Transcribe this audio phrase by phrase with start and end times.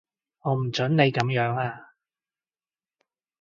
[0.41, 1.89] 我唔準你噉樣啊